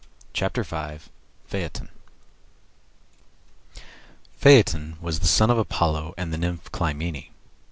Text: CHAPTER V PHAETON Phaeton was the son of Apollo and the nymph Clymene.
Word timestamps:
CHAPTER 0.33 0.63
V 0.63 0.97
PHAETON 1.45 1.89
Phaeton 4.33 4.97
was 4.99 5.19
the 5.19 5.27
son 5.27 5.51
of 5.51 5.59
Apollo 5.59 6.15
and 6.17 6.33
the 6.33 6.39
nymph 6.39 6.71
Clymene. 6.71 7.29